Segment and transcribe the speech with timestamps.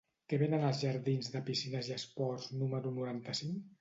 [0.31, 3.63] Què venen als jardins de Piscines i Esports número noranta-cinc?